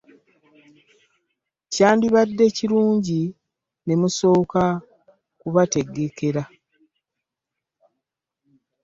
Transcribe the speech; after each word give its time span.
Kyandibadde 1.71 2.45
kirungi 2.57 3.21
ne 3.85 3.93
musooka 4.01 4.63
kubategekera. 5.39 6.43